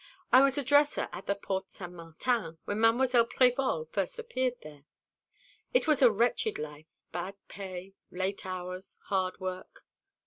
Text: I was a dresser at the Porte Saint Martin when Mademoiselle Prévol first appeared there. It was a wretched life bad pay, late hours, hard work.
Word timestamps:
I 0.33 0.41
was 0.41 0.57
a 0.57 0.63
dresser 0.63 1.09
at 1.11 1.27
the 1.27 1.35
Porte 1.35 1.71
Saint 1.73 1.91
Martin 1.93 2.57
when 2.65 2.79
Mademoiselle 2.81 3.27
Prévol 3.27 3.87
first 3.91 4.17
appeared 4.17 4.55
there. 4.63 4.85
It 5.75 5.85
was 5.85 6.01
a 6.01 6.09
wretched 6.09 6.57
life 6.57 6.87
bad 7.11 7.35
pay, 7.47 7.93
late 8.09 8.43
hours, 8.43 8.97
hard 9.09 9.39
work. 9.39 9.85